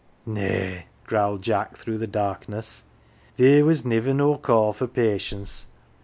[0.25, 2.85] "Nay," growled Jack through the darkness."
[3.37, 5.67] Theer was niver no call for patience.